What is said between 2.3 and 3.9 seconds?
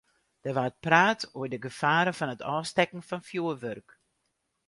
it ôfstekken fan fjurwurk.